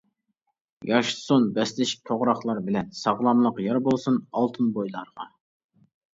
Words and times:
ياشىسۇن 0.91 1.45
بەسلىشىپ 1.57 2.01
توغراقلار 2.11 2.63
بىلەن، 2.71 2.91
ساغلاملىق 3.01 3.63
يار 3.67 3.83
بولسۇن 3.91 4.19
ئالتۇن 4.27 4.75
بويلارغا. 4.81 5.31